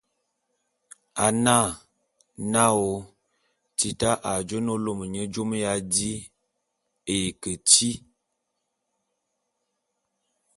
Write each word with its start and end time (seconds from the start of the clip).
A 1.25 1.27
na, 1.43 1.57
naôô! 2.51 2.93
Tita 3.77 4.11
a 4.29 4.31
jô 4.47 4.57
na 4.65 4.71
ô 4.75 4.77
lôme 4.85 5.05
nye 5.13 5.23
jôme 5.33 5.57
ya 5.65 5.73
di 5.95 6.09
a 7.11 7.11
ye 7.19 7.27
keti. 7.41 7.89